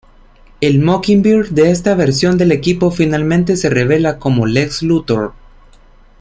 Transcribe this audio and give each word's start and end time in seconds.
El 0.61 0.79
Mockingbird 0.79 1.49
de 1.49 1.69
esta 1.69 1.93
versión 1.93 2.35
del 2.39 2.51
equipo 2.51 2.89
finalmente 2.89 3.55
se 3.55 3.69
revela 3.69 4.17
como 4.17 4.47
Lex 4.47 4.81
Luthor. 4.81 5.33